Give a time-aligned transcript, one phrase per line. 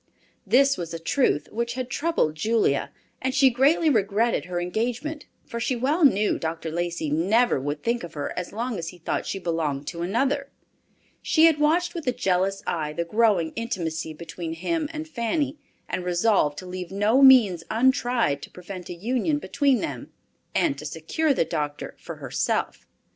[0.47, 5.59] This was a truth which had troubled Julia, and she greatly regretted her engagement, for
[5.59, 6.71] she well knew Dr.
[6.71, 10.49] Lacey never would think of her as long as he thought she belonged to another.
[11.21, 16.03] She had watched with a jealous eye the growing intimacy between him and Fanny, and
[16.03, 20.11] resolved to leave no means untried to prevent a union between them,
[20.55, 22.87] and to secure the doctor for herself.